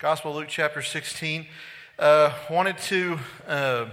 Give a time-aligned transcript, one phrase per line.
[0.00, 1.44] Gospel Luke chapter 16.
[1.98, 3.84] Uh, wanted to uh,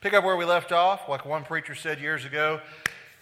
[0.00, 1.08] pick up where we left off.
[1.08, 2.60] Like one preacher said years ago,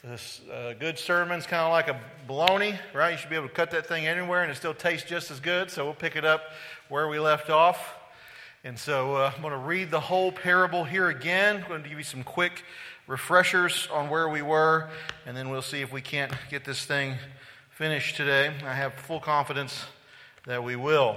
[0.03, 3.11] this uh, good sermon's kind of like a bologna, right?
[3.11, 5.41] You should be able to cut that thing anywhere and it still tastes just as
[5.41, 5.71] good.
[5.71, 6.41] So we'll pick it up
[6.89, 7.99] where we left off.
[8.65, 11.57] And so uh, I'm going to read the whole parable here again.
[11.57, 12.65] I'm going to give you some quick
[13.07, 14.89] refreshers on where we were,
[15.27, 17.17] and then we'll see if we can't get this thing
[17.69, 18.55] finished today.
[18.65, 19.85] I have full confidence
[20.47, 21.17] that we will.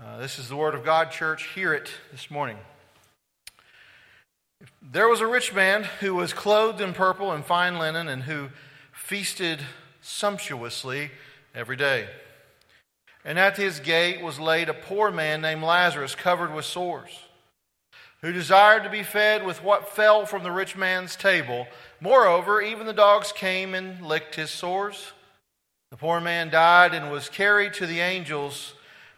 [0.00, 1.48] Uh, this is the Word of God, church.
[1.54, 2.56] Hear it this morning.
[4.80, 8.48] There was a rich man who was clothed in purple and fine linen and who
[8.92, 9.60] feasted
[10.00, 11.10] sumptuously
[11.54, 12.08] every day.
[13.24, 17.20] And at his gate was laid a poor man named Lazarus, covered with sores,
[18.22, 21.66] who desired to be fed with what fell from the rich man's table.
[22.00, 25.12] Moreover, even the dogs came and licked his sores.
[25.90, 28.74] The poor man died and was carried to the angels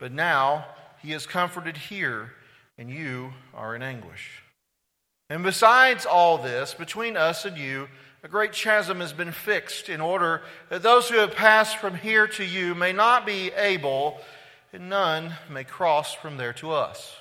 [0.00, 0.64] But now
[1.02, 2.32] he is comforted here,
[2.78, 4.42] and you are in anguish.
[5.28, 7.88] And besides all this, between us and you,
[8.24, 12.26] a great chasm has been fixed in order that those who have passed from here
[12.26, 14.18] to you may not be able,
[14.72, 17.14] and none may cross from there to us.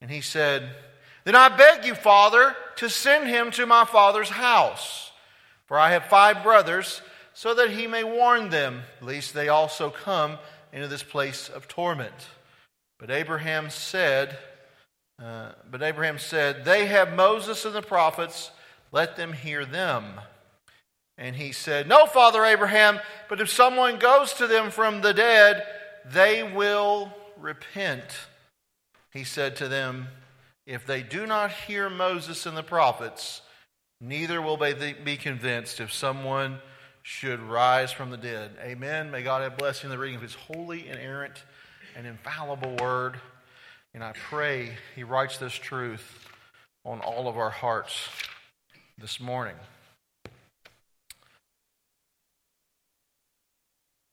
[0.00, 0.68] And he said,
[1.24, 5.10] Then I beg you, Father, to send him to my father's house.
[5.66, 7.02] For I have five brothers,
[7.34, 10.38] so that he may warn them, lest they also come
[10.72, 12.28] into this place of torment.
[12.98, 14.36] But Abraham said,
[15.22, 18.50] uh, but Abraham said, They have Moses and the prophets,
[18.92, 20.20] let them hear them.
[21.16, 25.66] And he said, No, Father Abraham, but if someone goes to them from the dead,
[26.06, 28.04] they will repent.
[29.12, 30.08] He said to them,
[30.66, 33.42] If they do not hear Moses and the prophets,
[34.00, 36.60] neither will they be convinced if someone
[37.08, 38.50] should rise from the dead.
[38.62, 39.10] Amen.
[39.10, 41.42] May God have blessing in the reading of his holy, inerrant,
[41.96, 43.18] and infallible word.
[43.94, 46.28] And I pray he writes this truth
[46.84, 48.10] on all of our hearts
[48.98, 49.54] this morning.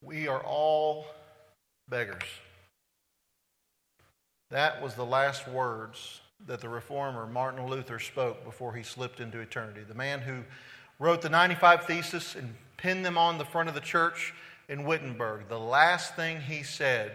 [0.02, 1.06] We are all
[1.90, 2.24] beggars.
[4.52, 9.42] That was the last words that the reformer Martin Luther spoke before he slipped into
[9.42, 9.82] eternity.
[9.86, 10.46] The man who
[10.98, 14.32] wrote the 95 Thesis and pinned them on the front of the church
[14.70, 15.50] in Wittenberg.
[15.50, 17.12] The last thing he said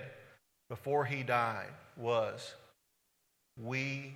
[0.69, 2.57] before he died was,
[3.57, 4.15] We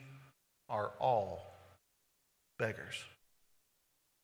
[0.69, 1.47] are all
[2.59, 3.05] beggars.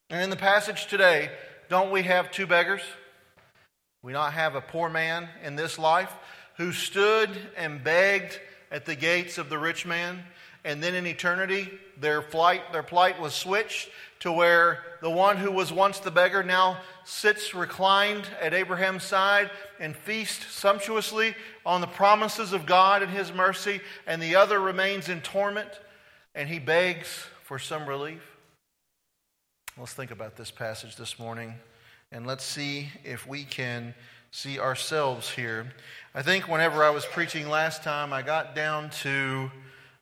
[0.09, 1.31] And in the passage today,
[1.69, 2.83] don't we have two beggars?
[4.03, 6.13] We not have a poor man in this life
[6.57, 8.41] who stood and begged
[8.73, 10.25] at the gates of the rich man,
[10.65, 13.89] and then in eternity, their flight, their plight was switched
[14.21, 19.51] to where the one who was once the beggar now sits reclined at Abraham's side
[19.79, 25.09] and feasts sumptuously on the promises of God and his mercy, and the other remains
[25.09, 25.69] in torment
[26.35, 28.23] and he begs for some relief.
[29.79, 31.55] Let's think about this passage this morning
[32.13, 33.95] and let's see if we can
[34.31, 35.73] see ourselves here.
[36.15, 39.51] I think whenever I was preaching last time, I got down to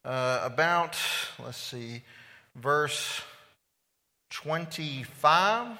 [0.04, 0.98] uh, about,
[1.38, 2.02] let's see,
[2.56, 3.22] verse
[4.30, 5.78] 25.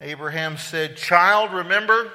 [0.00, 2.10] Abraham said, Child, remember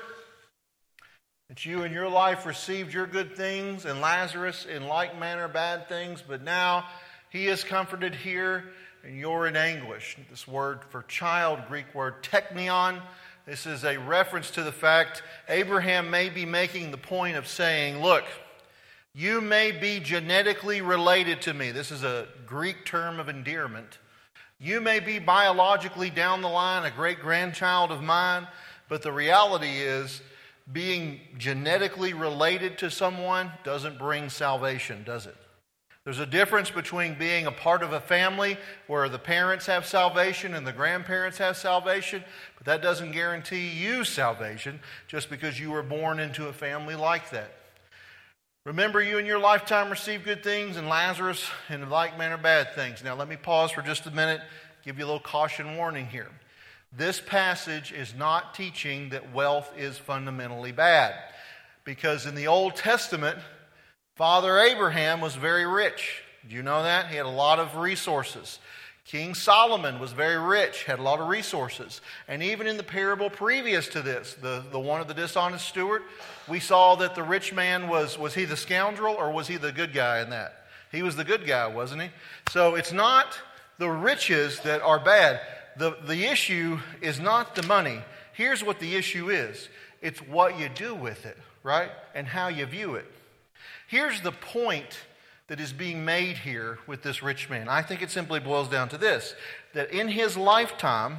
[1.49, 5.89] that you in your life received your good things, and Lazarus in like manner bad
[5.89, 6.85] things, but now
[7.29, 8.63] he is comforted here,
[9.03, 10.17] and you're in anguish.
[10.29, 13.01] This word for child, Greek word teknion,
[13.45, 18.01] this is a reference to the fact Abraham may be making the point of saying,
[18.01, 18.23] Look,
[19.13, 21.71] you may be genetically related to me.
[21.71, 23.97] This is a Greek term of endearment.
[24.63, 28.47] You may be biologically down the line a great grandchild of mine,
[28.87, 30.21] but the reality is
[30.71, 35.35] being genetically related to someone doesn't bring salvation, does it?
[36.05, 38.55] There's a difference between being a part of a family
[38.87, 42.23] where the parents have salvation and the grandparents have salvation,
[42.55, 44.79] but that doesn't guarantee you salvation
[45.09, 47.51] just because you were born into a family like that.
[48.65, 53.03] Remember, you in your lifetime received good things, and Lazarus in like manner bad things.
[53.03, 54.39] Now, let me pause for just a minute,
[54.85, 56.29] give you a little caution warning here.
[56.95, 61.13] This passage is not teaching that wealth is fundamentally bad.
[61.83, 63.37] Because in the Old Testament,
[64.15, 66.23] Father Abraham was very rich.
[66.47, 67.07] Do you know that?
[67.07, 68.59] He had a lot of resources.
[69.05, 71.99] King Solomon was very rich, had a lot of resources.
[72.27, 76.03] And even in the parable previous to this, the, the one of the dishonest steward,
[76.47, 79.73] we saw that the rich man was, was he the scoundrel or was he the
[79.73, 80.67] good guy in that?
[80.91, 82.09] He was the good guy, wasn't he?
[82.49, 83.37] So it's not
[83.77, 85.41] the riches that are bad.
[85.77, 87.99] The, the issue is not the money.
[88.33, 89.67] Here's what the issue is
[90.01, 91.91] it's what you do with it, right?
[92.15, 93.05] And how you view it.
[93.87, 94.97] Here's the point
[95.47, 97.67] that is being made here with this rich man.
[97.67, 99.35] I think it simply boils down to this
[99.73, 101.17] that in his lifetime,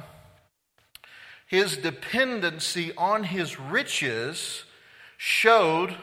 [1.47, 4.63] his dependency on his riches
[5.17, 5.95] showed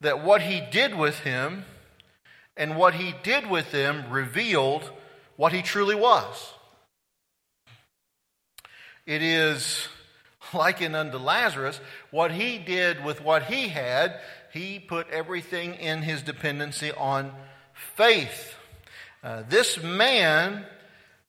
[0.00, 1.64] that what he did with him
[2.56, 4.90] and what he did with them revealed
[5.36, 6.52] what he truly was.
[9.06, 9.88] It is
[10.52, 11.80] likened unto Lazarus.
[12.10, 14.20] What he did with what he had,
[14.52, 17.32] he put everything in his dependency on
[17.96, 18.54] faith.
[19.22, 20.64] Uh, this man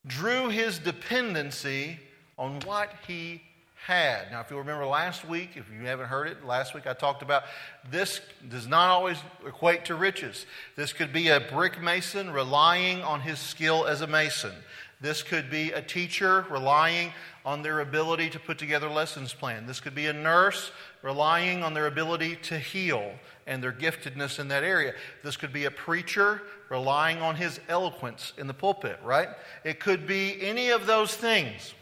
[0.06, 2.00] drew his dependency
[2.38, 3.42] on what he
[3.86, 4.32] had.
[4.32, 7.22] Now, if you remember last week, if you haven't heard it, last week I talked
[7.22, 7.44] about
[7.90, 8.20] this
[8.50, 10.46] does not always equate to riches.
[10.76, 14.54] This could be a brick mason relying on his skill as a mason.
[15.02, 17.12] This could be a teacher relying
[17.46, 19.68] on their ability to put together lessons plan.
[19.68, 20.72] This could be a nurse
[21.02, 23.12] relying on their ability to heal
[23.46, 24.94] and their giftedness in that area.
[25.24, 29.30] This could be a preacher relying on his eloquence in the pulpit, right?
[29.64, 31.74] It could be any of those things.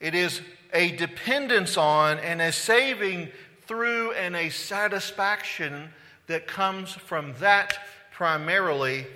[0.00, 0.42] It is
[0.74, 3.28] a dependence on and a saving
[3.66, 5.90] through and a satisfaction
[6.26, 7.78] that comes from that
[8.12, 9.06] primarily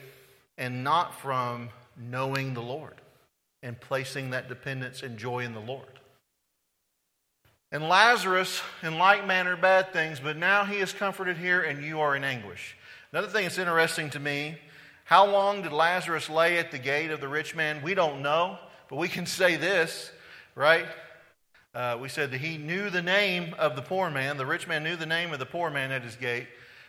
[0.56, 1.68] and not from
[2.00, 2.94] knowing the Lord
[3.62, 6.00] and placing that dependence and joy in the Lord.
[7.72, 12.00] And Lazarus, in like manner, bad things, but now he is comforted here and you
[12.00, 12.76] are in anguish.
[13.12, 14.56] Another thing that's interesting to me
[15.04, 17.82] how long did Lazarus lay at the gate of the rich man?
[17.82, 18.58] We don't know,
[18.88, 20.12] but we can say this,
[20.54, 20.86] right?
[21.74, 24.36] Uh, we said that he knew the name of the poor man.
[24.36, 26.46] The rich man knew the name of the poor man at his gate.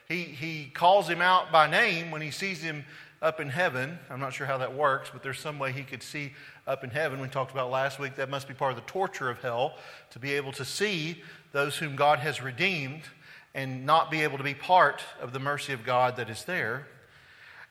[0.08, 2.86] He, he calls him out by name when he sees him
[3.22, 4.00] up in heaven.
[4.10, 6.34] I'm not sure how that works, but there's some way he could see
[6.66, 7.22] up in heaven.
[7.22, 9.76] We talked about last week that must be part of the torture of hell
[10.12, 11.22] to be able to see
[11.52, 13.04] those whom God has redeemed
[13.54, 16.88] and not be able to be part of the mercy of God that is there.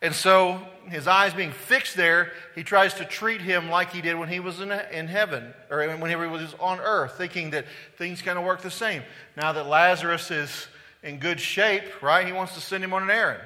[0.03, 4.17] And so, his eyes being fixed there, he tries to treat him like he did
[4.17, 7.67] when he was in, in heaven, or when he was on earth, thinking that
[7.99, 9.03] things kind of work the same.
[9.37, 10.69] Now that Lazarus is
[11.03, 13.43] in good shape, right, he wants to send him on an errand.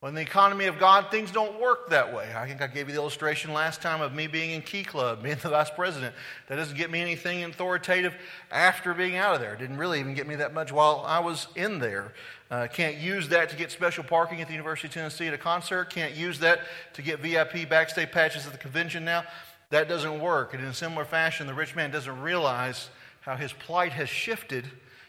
[0.00, 2.32] Well, in the economy of God, things don't work that way.
[2.34, 5.22] I think I gave you the illustration last time of me being in Key Club,
[5.22, 6.14] being the vice president.
[6.48, 8.14] That doesn't get me anything authoritative
[8.50, 9.52] after being out of there.
[9.52, 12.14] It didn't really even get me that much while I was in there.
[12.50, 15.38] Uh, can't use that to get special parking at the University of Tennessee at a
[15.38, 15.90] concert.
[15.90, 16.60] Can't use that
[16.94, 19.24] to get VIP backstage patches at the convention now.
[19.68, 20.54] That doesn't work.
[20.54, 22.88] And in a similar fashion, the rich man doesn't realize
[23.20, 24.64] how his plight has shifted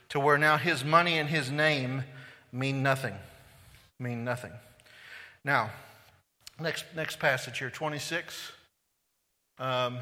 [0.09, 2.03] to where now his money and his name
[2.51, 3.15] mean nothing.
[3.97, 4.51] Mean nothing.
[5.43, 5.71] Now,
[6.59, 8.51] next, next passage here, 26.
[9.57, 9.97] Um,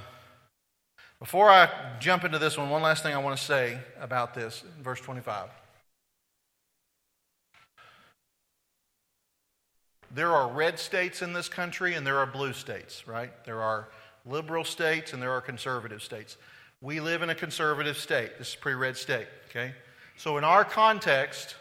[1.20, 1.70] before I
[2.00, 5.50] jump into this one, one last thing I want to say about this, verse 25.
[10.12, 13.32] There are red states in this country and there are blue states, right?
[13.46, 13.90] There are
[14.26, 16.38] liberal states and there are conservative states.
[16.82, 18.38] We live in a conservative state.
[18.38, 19.74] This is pre red state, okay?
[20.18, 21.56] So, in our context,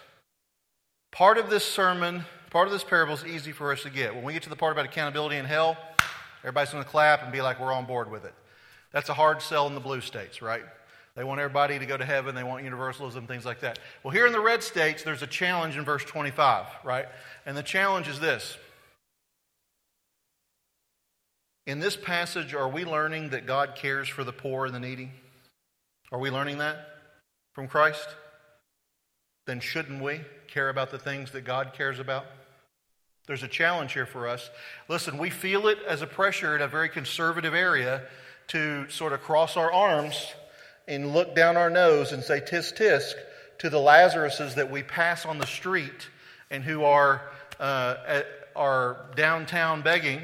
[1.11, 4.15] part of this sermon part of this parable is easy for us to get.
[4.15, 5.77] When we get to the part about accountability in hell,
[6.43, 8.35] everybody's going to clap and be like, we're on board with it.
[8.93, 10.65] That's a hard sell in the blue states, right?
[11.15, 12.35] They want everybody to go to heaven.
[12.35, 13.79] They want universalism, things like that.
[14.03, 17.07] Well, here in the red states, there's a challenge in verse 25, right?
[17.45, 18.57] And the challenge is this.
[21.67, 25.11] In this passage, are we learning that God cares for the poor and the needy?
[26.11, 26.87] Are we learning that
[27.53, 28.09] from Christ?
[29.47, 32.27] Then shouldn't we care about the things that God cares about?
[33.29, 34.49] There's a challenge here for us.
[34.89, 38.01] Listen, we feel it as a pressure in a very conservative area
[38.49, 40.33] to sort of cross our arms
[40.89, 43.13] and look down our nose and say tisk tisk
[43.59, 46.09] to the Lazaruses that we pass on the street
[46.51, 47.21] and who are,
[47.61, 50.23] uh, at, are downtown begging.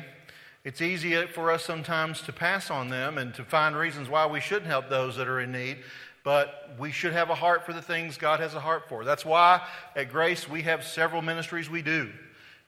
[0.65, 4.41] It's easy for us sometimes to pass on them and to find reasons why we
[4.41, 5.77] shouldn't help those that are in need
[6.23, 9.05] but we should have a heart for the things God has a heart for.
[9.05, 9.61] That's why
[9.95, 12.11] at Grace we have several ministries we do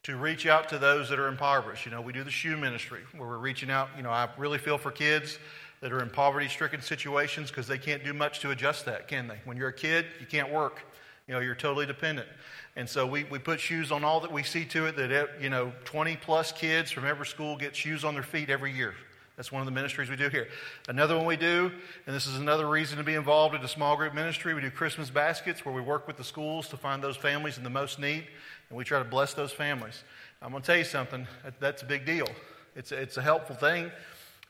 [0.05, 1.85] to reach out to those that are impoverished.
[1.85, 3.89] You know, we do the shoe ministry where we're reaching out.
[3.97, 5.39] You know, I really feel for kids
[5.81, 9.29] that are in poverty stricken situations because they can't do much to adjust that, can
[9.29, 9.39] they?
[9.45, 10.83] When you're a kid, you can't work.
[11.27, 12.29] You know, you're totally dependent.
[12.77, 15.51] And so we, we put shoes on all that we see to it that, you
[15.51, 18.95] know, 20 plus kids from every school get shoes on their feet every year.
[19.37, 20.49] That's one of the ministries we do here.
[20.89, 21.71] Another one we do,
[22.07, 24.71] and this is another reason to be involved in a small group ministry, we do
[24.71, 27.99] Christmas baskets where we work with the schools to find those families in the most
[27.99, 28.27] need,
[28.69, 30.03] and we try to bless those families.
[30.43, 31.27] I'm going to tell you something,
[31.61, 32.29] that's a big deal.
[32.75, 33.91] It's a, it's a helpful thing,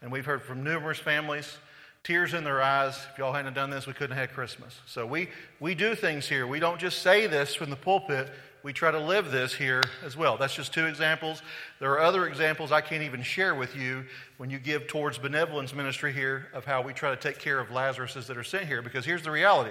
[0.03, 1.59] and we've heard from numerous families
[2.07, 2.97] tears in their eyes.
[3.13, 4.81] If y'all hadn't done this, we couldn't have had Christmas.
[4.87, 6.47] So we, we do things here.
[6.47, 8.31] We don't just say this from the pulpit,
[8.67, 10.37] we try to live this here as well.
[10.37, 11.41] That's just two examples.
[11.79, 14.05] There are other examples I can't even share with you
[14.39, 17.69] when you give towards benevolence ministry here of how we try to take care of
[17.69, 18.83] Lazaruses that are sent here.
[18.83, 19.71] Because here's the reality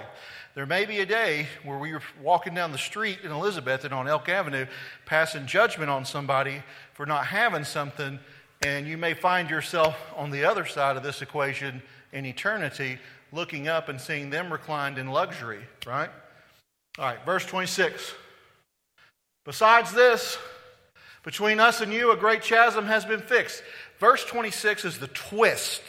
[0.54, 4.08] there may be a day where we are walking down the street in Elizabethton on
[4.08, 4.64] Elk Avenue
[5.04, 6.62] passing judgment on somebody
[6.94, 8.18] for not having something,
[8.64, 11.82] and you may find yourself on the other side of this equation
[12.14, 12.96] in eternity
[13.30, 16.08] looking up and seeing them reclined in luxury, right?
[16.98, 18.14] All right, verse 26.
[19.46, 20.38] Besides this,
[21.22, 23.62] between us and you, a great chasm has been fixed.
[24.00, 25.82] Verse 26 is the twist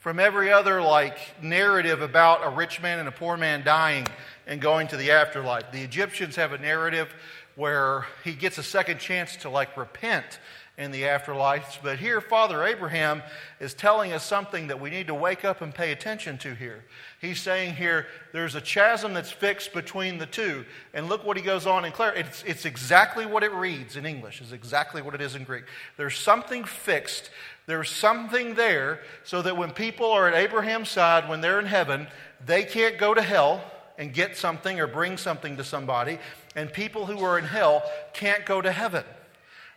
[0.00, 4.04] from every other like narrative about a rich man and a poor man dying
[4.48, 5.70] and going to the afterlife.
[5.70, 7.14] The Egyptians have a narrative
[7.54, 10.40] where he gets a second chance to like repent
[10.76, 11.78] in the afterlife.
[11.82, 13.22] But here, Father Abraham
[13.60, 16.84] is telling us something that we need to wake up and pay attention to here.
[17.20, 20.64] He's saying here, there's a chasm that's fixed between the two.
[20.92, 22.12] And look what he goes on in clear.
[22.12, 25.64] It's, it's exactly what it reads in English, is exactly what it is in Greek.
[25.96, 27.30] There's something fixed.
[27.66, 32.08] There's something there so that when people are at Abraham's side, when they're in heaven,
[32.44, 33.62] they can't go to hell
[33.96, 36.18] and get something or bring something to somebody.
[36.56, 39.04] And people who are in hell can't go to heaven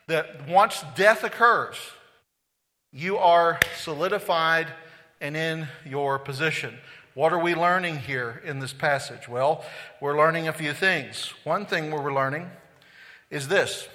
[0.08, 1.76] that once death occurs,
[2.92, 4.68] you are solidified
[5.20, 6.76] and in your position.
[7.14, 9.28] What are we learning here in this passage?
[9.28, 9.66] Well,
[10.00, 11.34] we're learning a few things.
[11.44, 12.50] One thing we're learning
[13.30, 13.88] is this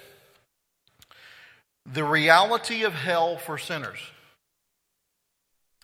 [1.85, 3.99] the reality of hell for sinners.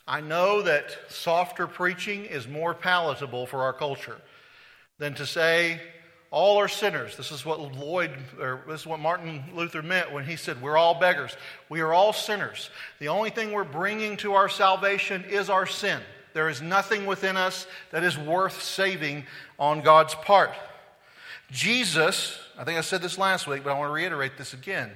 [0.07, 4.19] I know that softer preaching is more palatable for our culture
[4.97, 5.79] than to say,
[6.31, 7.17] all are sinners.
[7.17, 10.77] This is what Lloyd, or this is what Martin Luther meant when he said, We're
[10.77, 11.35] all beggars.
[11.69, 12.69] We are all sinners.
[12.99, 15.99] The only thing we're bringing to our salvation is our sin.
[16.33, 19.25] There is nothing within us that is worth saving
[19.57, 20.51] on God's part.
[21.49, 24.91] Jesus, I think I said this last week, but I want to reiterate this again.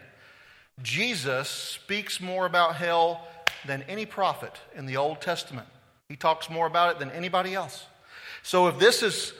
[0.83, 3.27] Jesus speaks more about hell
[3.65, 5.67] than any prophet in the Old Testament.
[6.09, 7.85] He talks more about it than anybody else.
[8.43, 9.33] So if this is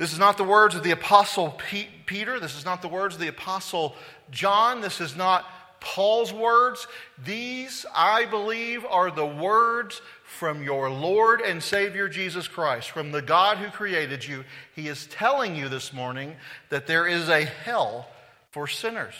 [0.00, 1.60] this is not the words of the Apostle
[2.06, 2.40] Peter.
[2.40, 3.94] This is not the words of the Apostle
[4.30, 4.80] John.
[4.80, 5.44] This is not
[5.78, 6.86] Paul's words.
[7.22, 13.20] These, I believe, are the words from your Lord and Savior Jesus Christ, from the
[13.20, 14.44] God who created you.
[14.74, 16.36] He is telling you this morning
[16.70, 18.08] that there is a hell
[18.52, 19.14] for sinners.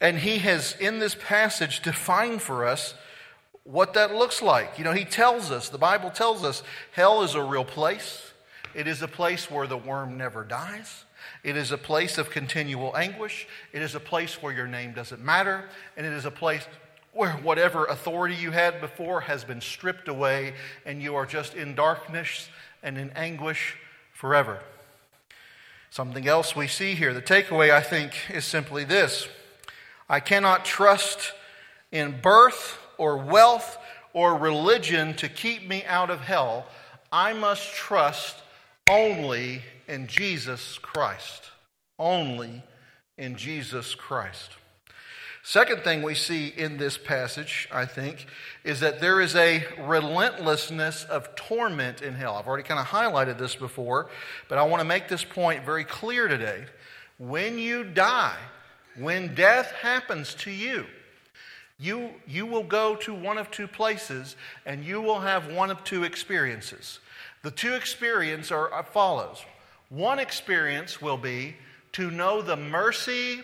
[0.00, 2.94] And he has, in this passage, defined for us
[3.64, 4.78] what that looks like.
[4.78, 8.25] You know, he tells us, the Bible tells us, hell is a real place.
[8.76, 11.06] It is a place where the worm never dies.
[11.42, 13.48] It is a place of continual anguish.
[13.72, 15.64] It is a place where your name doesn't matter.
[15.96, 16.66] And it is a place
[17.14, 20.52] where whatever authority you had before has been stripped away
[20.84, 22.50] and you are just in darkness
[22.82, 23.76] and in anguish
[24.12, 24.60] forever.
[25.88, 29.26] Something else we see here, the takeaway, I think, is simply this
[30.06, 31.32] I cannot trust
[31.90, 33.78] in birth or wealth
[34.12, 36.66] or religion to keep me out of hell.
[37.10, 38.42] I must trust
[38.88, 41.50] only in Jesus Christ.
[41.98, 42.62] Only
[43.18, 44.50] in Jesus Christ.
[45.42, 48.26] Second thing we see in this passage, I think,
[48.64, 52.34] is that there is a relentlessness of torment in hell.
[52.34, 54.10] I've already kind of highlighted this before,
[54.48, 56.64] but I want to make this point very clear today.
[57.18, 58.36] When you die,
[58.96, 60.86] when death happens to you,
[61.78, 65.84] you, you will go to one of two places and you will have one of
[65.84, 66.98] two experiences.
[67.46, 69.40] The two experiences are as follows.
[69.88, 71.54] One experience will be
[71.92, 73.40] to know the mercy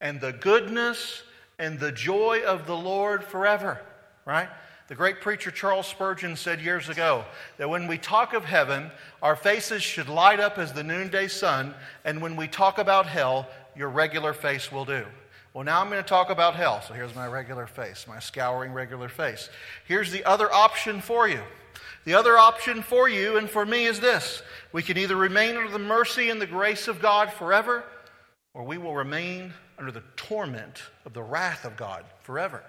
[0.00, 1.24] and the goodness
[1.58, 3.80] and the joy of the Lord forever,
[4.24, 4.48] right?
[4.86, 7.24] The great preacher Charles Spurgeon said years ago
[7.58, 11.74] that when we talk of heaven, our faces should light up as the noonday sun,
[12.04, 15.04] and when we talk about hell, your regular face will do.
[15.54, 16.82] Well, now I'm going to talk about hell.
[16.82, 19.48] So here's my regular face, my scouring regular face.
[19.86, 21.40] Here's the other option for you.
[22.04, 24.42] The other option for you and for me is this
[24.72, 27.84] we can either remain under the mercy and the grace of God forever,
[28.52, 32.64] or we will remain under the torment of the wrath of God forever.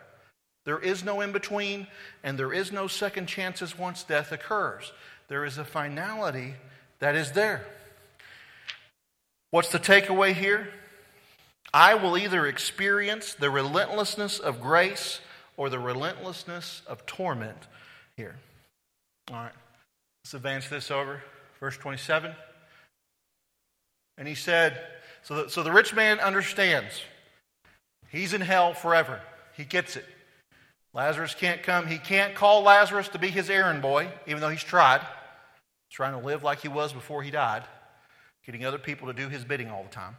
[0.63, 1.87] There is no in between,
[2.23, 4.93] and there is no second chances once death occurs.
[5.27, 6.53] There is a finality
[6.99, 7.65] that is there.
[9.49, 10.69] What's the takeaway here?
[11.75, 15.19] I will either experience the relentlessness of grace
[15.57, 17.57] or the relentlessness of torment
[18.15, 18.37] here.
[19.29, 19.51] All right,
[20.23, 21.21] let's advance this over.
[21.59, 22.31] Verse 27.
[24.17, 24.79] And he said,
[25.23, 27.01] so the, so the rich man understands.
[28.07, 29.19] He's in hell forever.
[29.57, 30.05] He gets it.
[30.93, 31.87] Lazarus can't come.
[31.87, 35.05] He can't call Lazarus to be his errand boy, even though he's tried.
[35.89, 37.63] Trying to live like he was before he died,
[38.45, 40.15] getting other people to do his bidding all the time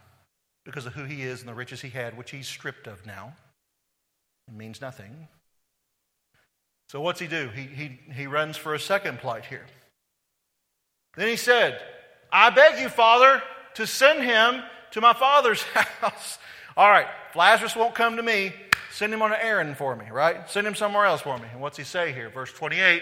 [0.67, 3.33] because of who he is and the riches he had, which he's stripped of now.
[4.49, 5.29] It means nothing.
[6.89, 7.49] So what's he do?
[7.55, 9.65] He, he, he runs for a second plight here.
[11.15, 11.81] Then he said,
[12.33, 13.41] I beg you, Father,
[13.75, 15.63] to send him to my father's
[16.01, 16.37] house.
[16.75, 18.51] All right, if Lazarus won't come to me,
[18.91, 20.49] send him on an errand for me, right?
[20.49, 21.45] Send him somewhere else for me.
[21.53, 22.29] And what's he say here?
[22.29, 23.01] Verse 28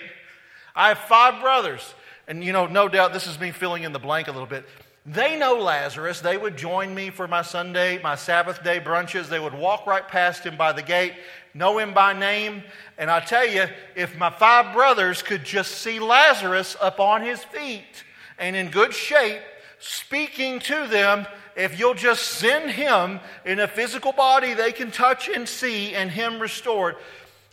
[0.75, 1.95] I have five brothers.
[2.27, 4.65] And you know, no doubt this is me filling in the blank a little bit.
[5.05, 6.19] They know Lazarus.
[6.19, 9.29] They would join me for my Sunday, my Sabbath day brunches.
[9.29, 11.13] They would walk right past him by the gate,
[11.53, 12.63] know him by name.
[12.97, 17.43] And I tell you, if my five brothers could just see Lazarus up on his
[17.43, 18.03] feet
[18.39, 19.41] and in good shape,
[19.79, 25.29] speaking to them, if you'll just send him in a physical body they can touch
[25.29, 26.95] and see and him restored,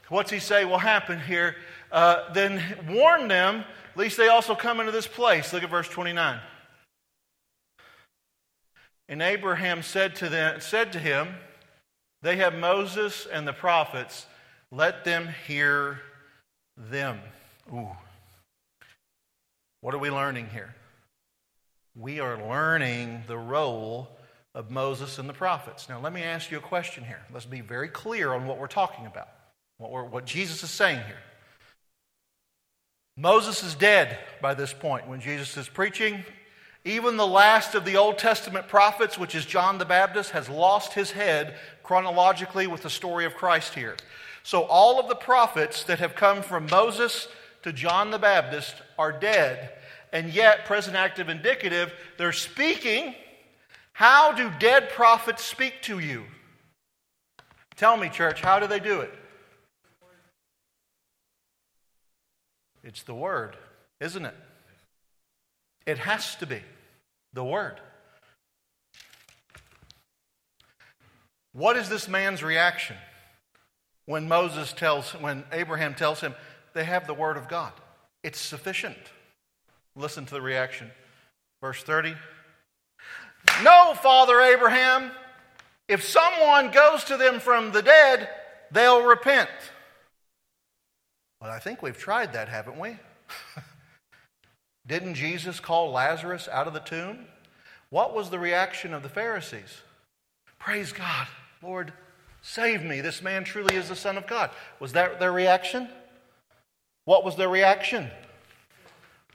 [0.08, 1.56] what's he say will happen here?
[1.92, 3.62] Uh, then warn them,
[3.94, 5.52] lest they also come into this place.
[5.52, 6.40] Look at verse 29.
[9.12, 11.34] And Abraham said to, them, said to him,
[12.22, 14.24] They have Moses and the prophets.
[14.70, 16.00] Let them hear
[16.78, 17.20] them.
[17.70, 17.90] Ooh.
[19.82, 20.74] What are we learning here?
[21.94, 24.08] We are learning the role
[24.54, 25.90] of Moses and the prophets.
[25.90, 27.20] Now, let me ask you a question here.
[27.30, 29.28] Let's be very clear on what we're talking about,
[29.76, 31.20] what, what Jesus is saying here.
[33.18, 36.24] Moses is dead by this point when Jesus is preaching.
[36.84, 40.94] Even the last of the Old Testament prophets, which is John the Baptist, has lost
[40.94, 43.96] his head chronologically with the story of Christ here.
[44.42, 47.28] So all of the prophets that have come from Moses
[47.62, 49.70] to John the Baptist are dead.
[50.12, 53.14] And yet, present active indicative, they're speaking.
[53.92, 56.24] How do dead prophets speak to you?
[57.76, 59.14] Tell me, church, how do they do it?
[62.82, 63.56] It's the Word,
[64.00, 64.34] isn't it?
[65.86, 66.62] It has to be
[67.32, 67.80] the Word.
[71.52, 72.96] What is this man's reaction
[74.06, 76.34] when Moses tells, when Abraham tells him,
[76.72, 77.72] they have the Word of God?
[78.22, 78.96] It's sufficient.
[79.94, 80.90] Listen to the reaction.
[81.60, 82.14] Verse 30.
[83.62, 85.10] No, Father Abraham,
[85.88, 88.28] if someone goes to them from the dead,
[88.70, 89.50] they'll repent.
[91.40, 92.96] Well, I think we've tried that, haven't we?
[94.86, 97.26] Didn't Jesus call Lazarus out of the tomb?
[97.90, 99.82] What was the reaction of the Pharisees?
[100.58, 101.26] Praise God,
[101.62, 101.92] Lord,
[102.40, 103.00] save me.
[103.00, 104.50] This man truly is the Son of God.
[104.80, 105.88] Was that their reaction?
[107.04, 108.10] What was their reaction?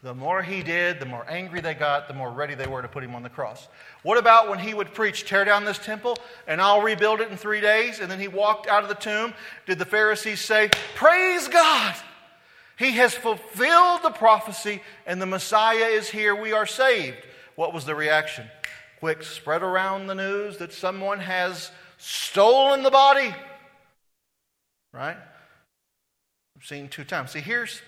[0.04, 2.88] The more he did, the more angry they got, the more ready they were to
[2.88, 3.68] put him on the cross.
[4.04, 7.38] What about when he would preach, tear down this temple and I'll rebuild it in
[7.38, 8.00] three days?
[8.00, 9.34] And then he walked out of the tomb.
[9.66, 11.96] Did the Pharisees say, Praise God?
[12.78, 16.36] He has fulfilled the prophecy and the Messiah is here.
[16.36, 17.18] We are saved.
[17.56, 18.46] What was the reaction?
[19.00, 23.34] Quick, spread around the news that someone has stolen the body.
[24.94, 25.18] Right?
[26.56, 27.32] I've seen two times.
[27.32, 27.82] See, here's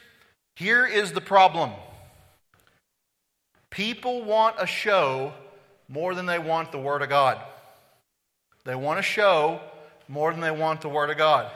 [0.55, 1.71] here is the problem.
[3.69, 5.33] People want a show
[5.87, 7.39] more than they want the Word of God.
[8.65, 9.61] They want a show
[10.07, 11.51] more than they want the Word of God.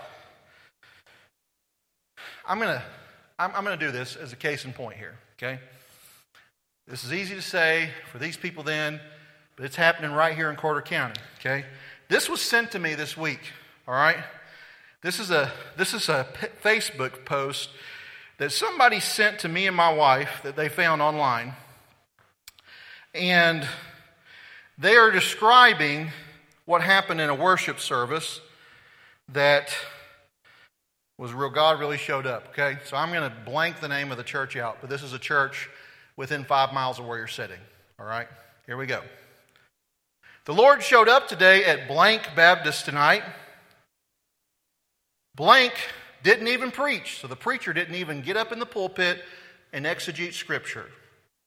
[2.47, 2.83] I'm going to
[3.43, 5.59] I'm, I'm going to do this as a case in point here, okay?
[6.87, 9.01] This is easy to say for these people then,
[9.57, 11.65] but it's happening right here in Carter County, okay?
[12.07, 13.41] This was sent to me this week,
[13.85, 14.15] all right?
[15.01, 16.25] This is a, this is a
[16.63, 17.69] Facebook post
[18.37, 21.51] that somebody sent to me and my wife that they found online.
[23.13, 23.67] And
[24.77, 26.11] they are describing
[26.63, 28.39] what happened in a worship service
[29.27, 29.75] that
[31.17, 31.49] was real.
[31.49, 32.77] God really showed up, okay?
[32.85, 35.19] So I'm going to blank the name of the church out, but this is a
[35.19, 35.69] church
[36.15, 37.59] within five miles of where you're sitting,
[37.99, 38.27] all right?
[38.65, 39.01] Here we go.
[40.45, 43.23] The Lord showed up today at Blank Baptist tonight.
[45.35, 45.73] Blank
[46.21, 49.23] didn't even preach, so the preacher didn't even get up in the pulpit
[49.71, 50.85] and exegete scripture.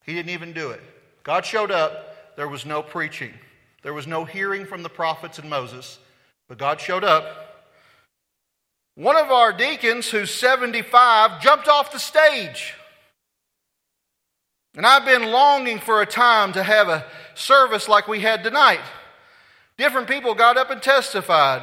[0.05, 0.81] He didn't even do it.
[1.23, 3.33] God showed up, there was no preaching,
[3.83, 5.99] there was no hearing from the prophets and Moses,
[6.49, 7.46] but God showed up
[8.97, 12.75] one of our deacons, who's 75, jumped off the stage.
[14.75, 17.05] And I've been longing for a time to have a
[17.35, 18.81] service like we had tonight.
[19.77, 21.63] Different people got up and testified.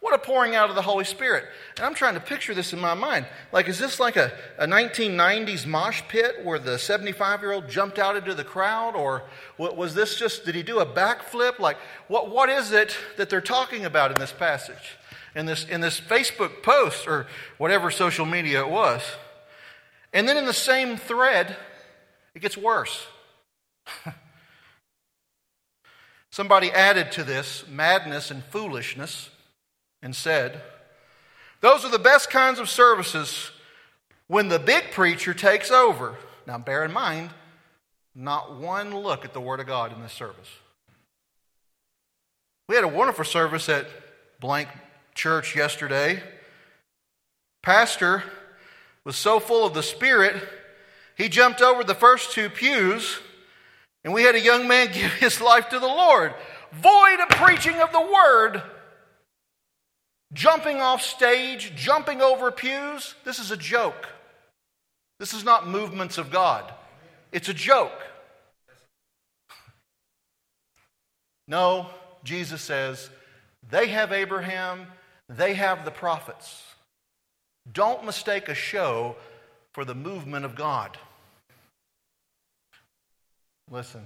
[0.00, 1.44] What a pouring out of the Holy Spirit.
[1.76, 3.26] And I'm trying to picture this in my mind.
[3.52, 7.98] Like, is this like a, a 1990s mosh pit where the 75 year old jumped
[7.98, 8.96] out into the crowd?
[8.96, 9.22] Or
[9.58, 11.58] was this just, did he do a backflip?
[11.58, 14.98] Like, what, what is it that they're talking about in this passage?
[15.34, 17.26] In this, in this Facebook post or
[17.58, 19.02] whatever social media it was?
[20.12, 21.56] And then in the same thread,
[22.34, 23.06] it gets worse.
[26.30, 29.30] Somebody added to this madness and foolishness
[30.02, 30.62] and said,
[31.60, 33.50] Those are the best kinds of services
[34.26, 36.16] when the big preacher takes over.
[36.46, 37.30] Now, bear in mind,
[38.14, 40.50] not one look at the Word of God in this service.
[42.68, 43.86] We had a wonderful service at
[44.40, 44.68] blank
[45.14, 46.22] church yesterday.
[47.62, 48.22] Pastor
[49.04, 50.36] was so full of the Spirit,
[51.16, 53.18] he jumped over the first two pews,
[54.02, 56.34] and we had a young man give his life to the Lord,
[56.72, 58.62] void of preaching of the Word
[60.34, 63.14] jumping off stage, jumping over pews.
[63.24, 64.08] This is a joke.
[65.18, 66.70] This is not movements of God.
[67.32, 68.02] It's a joke.
[71.46, 71.86] No,
[72.24, 73.08] Jesus says,
[73.70, 74.86] they have Abraham,
[75.36, 76.62] they have the prophets.
[77.72, 79.16] Don't mistake a show
[79.72, 80.96] for the movement of God.
[83.70, 84.02] Listen.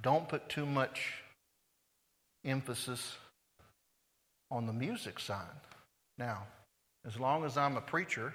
[0.00, 1.14] Don't put too much
[2.44, 3.16] emphasis
[4.50, 5.44] on the music side.
[6.16, 6.44] Now,
[7.06, 8.32] as long as I'm a preacher,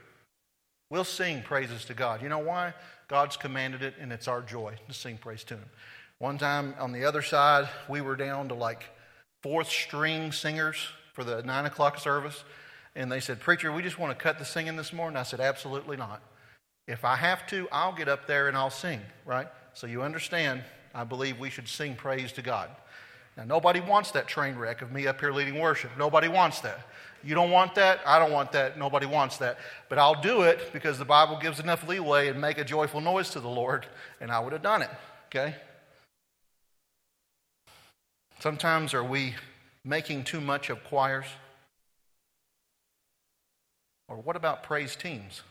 [0.90, 2.22] we'll sing praises to God.
[2.22, 2.74] You know why?
[3.08, 5.70] God's commanded it, and it's our joy to sing praise to Him.
[6.24, 8.86] One time on the other side, we were down to like
[9.42, 10.78] fourth string singers
[11.12, 12.46] for the nine o'clock service,
[12.96, 15.18] and they said, Preacher, we just want to cut the singing this morning.
[15.18, 16.22] I said, Absolutely not.
[16.88, 19.48] If I have to, I'll get up there and I'll sing, right?
[19.74, 20.64] So you understand,
[20.96, 22.70] I believe we should sing praise to God.
[23.36, 25.92] Now, nobody wants that train wreck of me up here leading worship.
[25.98, 26.88] Nobody wants that.
[27.22, 28.00] You don't want that.
[28.06, 28.80] I don't want that.
[28.80, 29.58] Nobody wants that.
[29.90, 33.30] But I'll do it because the Bible gives enough leeway and make a joyful noise
[33.32, 33.88] to the Lord,
[34.22, 34.90] and I would have done it.
[35.26, 35.56] Okay?
[38.44, 39.36] Sometimes are we
[39.86, 41.24] making too much of choirs?
[44.10, 45.44] Or what about praise teams?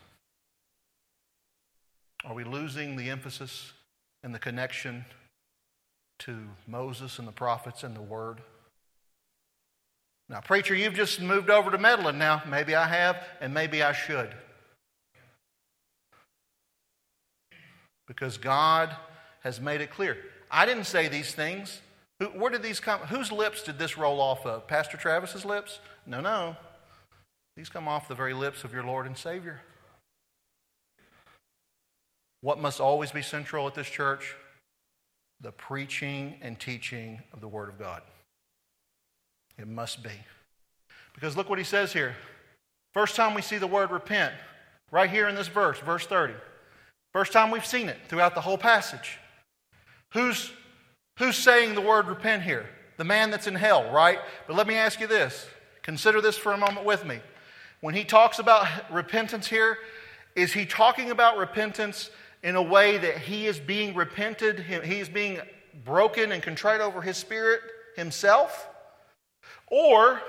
[2.23, 3.73] Are we losing the emphasis
[4.23, 5.07] and the connection
[6.19, 8.43] to Moses and the prophets and the Word.
[10.29, 12.43] Now, preacher, you've just moved over to meddling now.
[12.47, 14.29] Maybe I have, and maybe I should.
[18.07, 18.95] Because God
[19.41, 20.19] has made it clear.
[20.51, 21.81] I didn't say these things.
[22.23, 23.01] Who, where did these come?
[23.01, 24.69] Whose lips did this roll off of?
[24.69, 25.81] Pastor Travis's lips?
[26.07, 26.57] No, no.
[27.57, 29.61] These come off the very lips of your Lord and Savior.
[32.41, 34.37] What must always be central at this church?
[35.43, 38.03] the preaching and teaching of the Word of God.
[39.59, 40.11] It must be.
[41.15, 42.15] Because look what he says here.
[42.95, 44.35] First time we see the word repent,
[44.91, 46.35] right here in this verse, verse 30.
[47.13, 49.19] First time we've seen it throughout the whole passage.
[50.13, 50.53] Who's,
[51.23, 52.69] who's saying the word repent here?
[52.97, 54.19] The man that's in hell, right?
[54.49, 55.47] But let me ask you this.
[55.83, 57.21] Consider this for a moment with me.
[57.81, 59.79] When he talks about repentance here,
[60.35, 62.11] is he talking about repentance
[62.43, 65.39] in a way that he is being repented, he is being
[65.85, 67.61] broken and contrite over his spirit
[67.95, 68.69] himself?
[69.69, 70.21] Or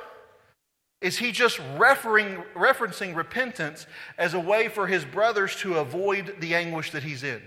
[1.01, 3.87] is he just referring, referencing repentance
[4.19, 7.41] as a way for his brothers to avoid the anguish that he's in?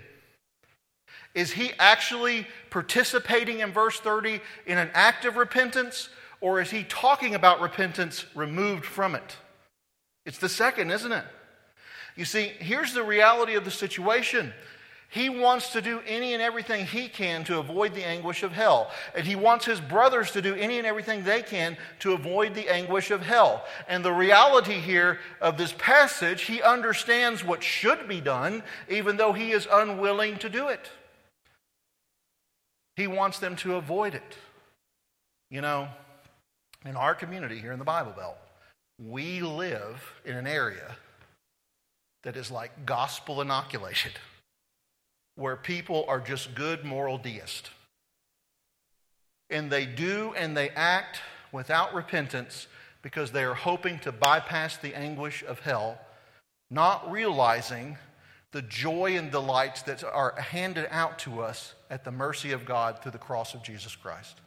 [1.37, 6.09] Is he actually participating in verse 30 in an act of repentance,
[6.41, 9.35] or is he talking about repentance removed from it?
[10.25, 11.23] It's the second, isn't it?
[12.15, 14.51] You see, here's the reality of the situation.
[15.09, 18.89] He wants to do any and everything he can to avoid the anguish of hell.
[19.13, 22.67] And he wants his brothers to do any and everything they can to avoid the
[22.67, 23.63] anguish of hell.
[23.87, 29.33] And the reality here of this passage, he understands what should be done, even though
[29.33, 30.89] he is unwilling to do it.
[32.97, 34.37] He wants them to avoid it.
[35.51, 35.87] You know,
[36.83, 38.37] in our community here in the Bible Belt,
[38.99, 40.95] we live in an area
[42.23, 44.13] that is like gospel inoculated,
[45.35, 47.69] where people are just good moral deists.
[49.51, 52.67] And they do and they act without repentance
[53.03, 55.99] because they are hoping to bypass the anguish of hell,
[56.71, 57.97] not realizing
[58.51, 63.01] the joy and delights that are handed out to us at the mercy of God
[63.01, 64.39] through the cross of Jesus Christ.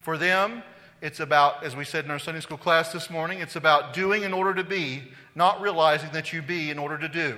[0.00, 0.62] For them,
[1.00, 4.22] it's about, as we said in our Sunday school class this morning, it's about doing
[4.22, 5.02] in order to be,
[5.34, 7.36] not realizing that you be in order to do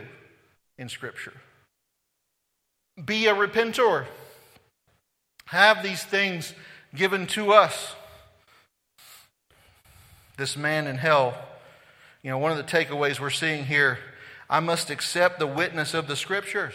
[0.79, 1.33] in Scripture.
[3.05, 4.07] be a repentor.
[5.47, 6.55] Have these things
[6.95, 7.95] given to us.
[10.37, 11.35] This man in hell,
[12.23, 13.99] you know, one of the takeaways we're seeing here
[14.49, 16.75] I must accept the witness of the scriptures.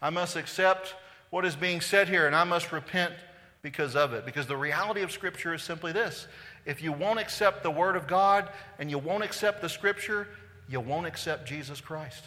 [0.00, 0.94] I must accept
[1.30, 3.14] what is being said here, and I must repent
[3.62, 4.24] because of it.
[4.24, 6.26] Because the reality of Scripture is simply this
[6.64, 10.28] if you won't accept the Word of God and you won't accept the Scripture,
[10.68, 12.24] you won't accept Jesus Christ.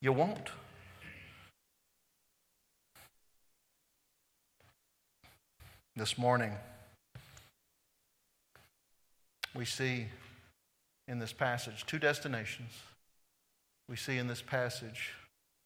[0.00, 0.50] You won't.
[5.96, 6.52] This morning,
[9.54, 10.08] we see
[11.08, 12.72] in this passage two destinations.
[13.88, 15.12] We see in this passage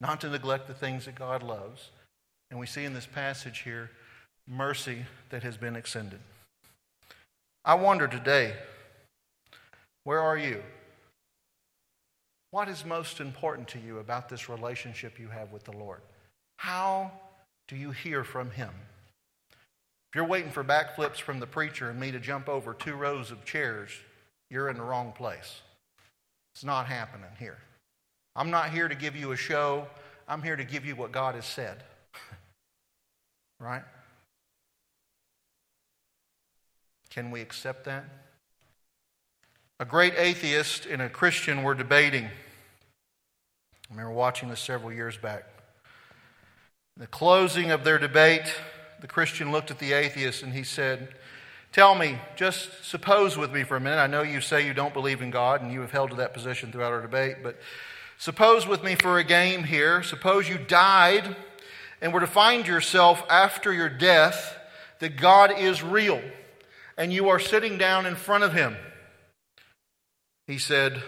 [0.01, 1.91] not to neglect the things that God loves.
[2.51, 3.91] And we see in this passage here
[4.47, 6.19] mercy that has been extended.
[7.65, 8.55] I wonder today,
[10.05, 10.63] where are you?
[12.51, 16.01] What is most important to you about this relationship you have with the Lord?
[16.57, 17.13] How
[17.69, 18.71] do you hear from Him?
[19.51, 23.31] If you're waiting for backflips from the preacher and me to jump over two rows
[23.31, 23.91] of chairs,
[24.51, 25.61] you're in the wrong place.
[26.55, 27.59] It's not happening here.
[28.35, 29.87] I'm not here to give you a show.
[30.27, 31.85] I'm here to give you what God has said.
[33.61, 33.83] Right?
[37.11, 38.05] Can we accept that?
[39.79, 42.25] A great atheist and a Christian were debating.
[42.25, 42.31] I
[43.91, 45.45] remember watching this several years back.
[46.97, 48.55] In the closing of their debate,
[49.01, 51.09] the Christian looked at the atheist and he said,
[51.73, 53.99] Tell me, just suppose with me for a minute.
[53.99, 56.35] I know you say you don't believe in God and you have held to that
[56.35, 57.61] position throughout our debate, but
[58.19, 60.03] suppose with me for a game here.
[60.03, 61.37] Suppose you died
[62.01, 64.57] and were to find yourself after your death
[65.01, 66.21] that God is real
[66.97, 68.77] and you are sitting down in front of him.
[70.47, 71.03] He said,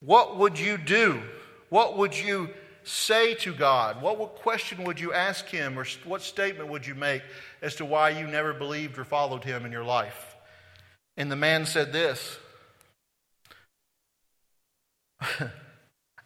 [0.00, 1.22] What would you do?
[1.68, 2.50] What would you
[2.84, 4.02] say to God?
[4.02, 7.22] What question would you ask Him, or what statement would you make
[7.60, 10.36] as to why you never believed or followed Him in your life?
[11.16, 12.38] And the man said this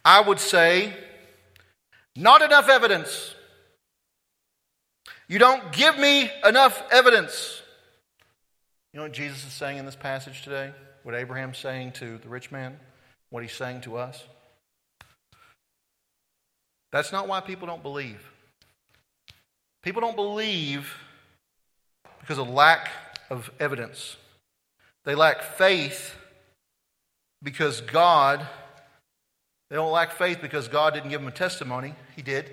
[0.04, 0.94] I would say,
[2.16, 3.34] not enough evidence.
[5.28, 7.62] You don't give me enough evidence.
[8.92, 10.72] You know what Jesus is saying in this passage today?
[11.02, 12.78] What Abraham's saying to the rich man?
[13.30, 14.22] What he's saying to us?
[16.92, 18.20] That's not why people don't believe.
[19.82, 20.94] People don't believe
[22.20, 22.90] because of lack
[23.30, 24.16] of evidence.
[25.04, 26.16] They lack faith
[27.42, 28.46] because God,
[29.70, 31.94] they don't lack faith because God didn't give them a testimony.
[32.16, 32.50] He did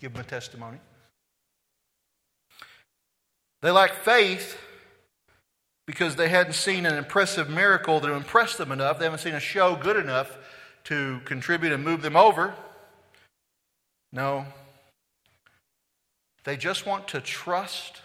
[0.00, 0.78] give them a testimony.
[3.62, 4.58] They lack faith
[5.86, 8.98] because they hadn't seen an impressive miracle that impressed them enough.
[8.98, 10.36] They haven't seen a show good enough
[10.84, 12.54] to contribute and move them over.
[14.12, 14.44] No.
[16.44, 18.02] They just want to trust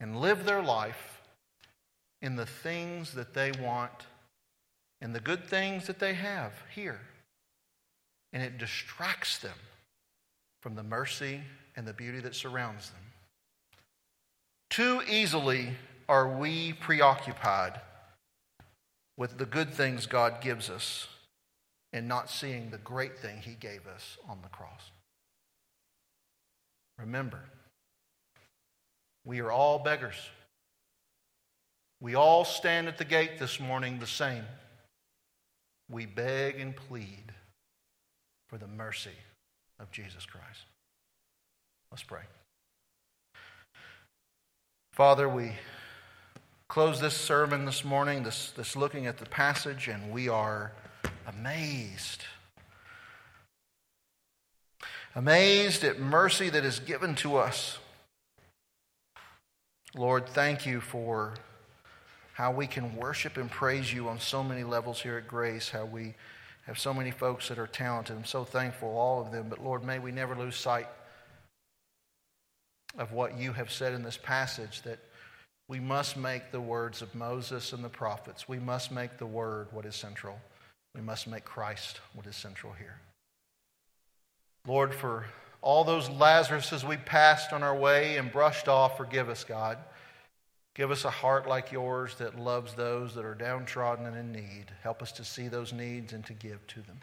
[0.00, 1.20] and live their life
[2.20, 4.06] in the things that they want
[5.00, 7.00] and the good things that they have here.
[8.36, 9.56] And it distracts them
[10.60, 11.40] from the mercy
[11.74, 13.00] and the beauty that surrounds them.
[14.68, 15.70] Too easily
[16.06, 17.80] are we preoccupied
[19.16, 21.08] with the good things God gives us
[21.94, 24.90] and not seeing the great thing He gave us on the cross.
[26.98, 27.40] Remember,
[29.24, 30.28] we are all beggars.
[32.02, 34.44] We all stand at the gate this morning the same.
[35.88, 37.32] We beg and plead
[38.48, 39.10] for the mercy
[39.80, 40.66] of Jesus Christ.
[41.90, 42.22] Let's pray.
[44.92, 45.52] Father, we
[46.68, 50.72] close this sermon this morning, this, this looking at the passage, and we are
[51.26, 52.24] amazed.
[55.14, 57.78] Amazed at mercy that is given to us.
[59.94, 61.34] Lord, thank you for
[62.34, 65.86] how we can worship and praise you on so many levels here at Grace, how
[65.86, 66.14] we
[66.66, 68.16] have so many folks that are talented.
[68.16, 69.46] I'm so thankful, all of them.
[69.48, 70.88] But Lord, may we never lose sight
[72.98, 74.98] of what you have said in this passage that
[75.68, 79.68] we must make the words of Moses and the prophets, we must make the word
[79.72, 80.38] what is central.
[80.94, 83.00] We must make Christ what is central here.
[84.66, 85.26] Lord, for
[85.60, 89.78] all those Lazaruses we passed on our way and brushed off, forgive us, God.
[90.76, 94.66] Give us a heart like yours that loves those that are downtrodden and in need.
[94.82, 97.00] Help us to see those needs and to give to them.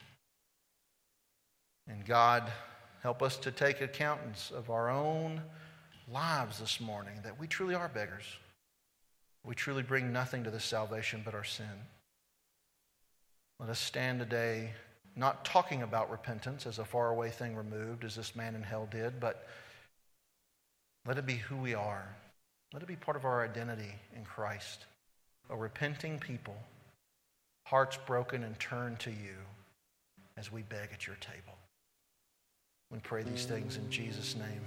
[1.88, 2.52] And God,
[3.02, 5.42] help us to take accountance of our own
[6.08, 8.26] lives this morning that we truly are beggars.
[9.44, 11.66] We truly bring nothing to this salvation but our sin.
[13.60, 14.74] Let us stand today
[15.16, 19.20] not talking about repentance as a faraway thing removed, as this man in hell did,
[19.20, 19.48] but
[21.08, 22.16] let it be who we are.
[22.74, 24.86] Let it be part of our identity in Christ.
[25.52, 26.58] A repenting people,
[27.66, 29.36] hearts broken and turned to you
[30.38, 31.56] as we beg at your table.
[32.92, 34.62] We pray these things in Jesus' name.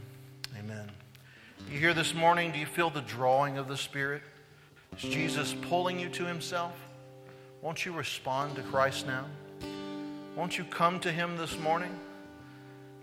[0.56, 0.88] Amen.
[1.70, 4.22] You hear this morning, do you feel the drawing of the Spirit?
[4.96, 6.74] Is Jesus pulling you to Himself?
[7.60, 9.24] Won't you respond to Christ now?
[10.36, 11.98] Won't you come to Him this morning?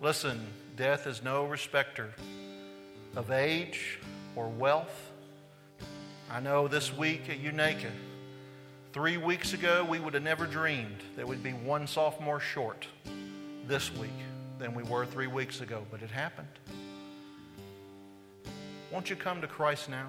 [0.01, 0.39] Listen,
[0.77, 2.13] death is no respecter
[3.17, 3.99] of age
[4.35, 5.11] or wealth.
[6.29, 7.91] I know this week at Unaka,
[8.91, 12.87] three weeks ago, we would have never dreamed that we'd be one sophomore short
[13.67, 14.09] this week
[14.59, 16.47] than we were three weeks ago, but it happened.
[18.91, 20.07] Won't you come to Christ now?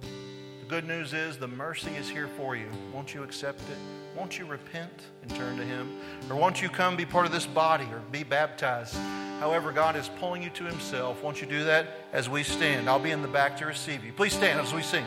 [0.00, 2.66] The good news is the mercy is here for you.
[2.92, 3.78] Won't you accept it?
[4.16, 5.96] Won't you repent and turn to Him?
[6.28, 8.96] Or won't you come be part of this body or be baptized?
[9.38, 11.22] However, God is pulling you to Himself.
[11.22, 12.88] Won't you do that as we stand?
[12.88, 14.12] I'll be in the back to receive you.
[14.12, 15.04] Please stand as we sing.